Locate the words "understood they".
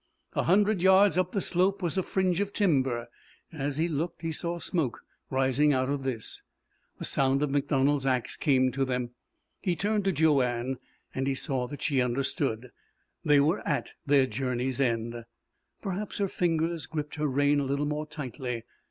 12.01-13.39